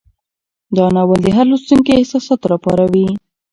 دا 0.77 0.85
ناول 0.95 1.19
د 1.23 1.27
هر 1.35 1.45
لوستونکي 1.51 1.91
احساسات 1.95 2.41
راپاروي. 2.51 3.05